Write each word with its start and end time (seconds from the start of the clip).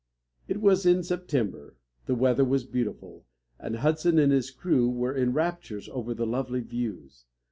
It 0.47 0.59
was 0.63 0.83
in 0.87 1.03
September, 1.03 1.77
the 2.07 2.15
weather 2.15 2.43
was 2.43 2.63
beautiful, 2.63 3.27
and 3.59 3.75
Hudson 3.75 4.17
and 4.17 4.31
his 4.31 4.49
crew 4.49 4.89
were 4.89 5.13
in 5.13 5.31
raptures 5.31 5.87
over 5.89 6.15
the 6.15 6.25
lovely 6.25 6.61
views. 6.61 7.25